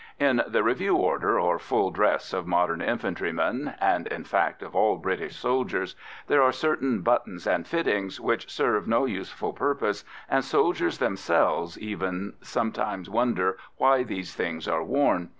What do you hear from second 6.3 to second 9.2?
are certain buttons and fittings which serve no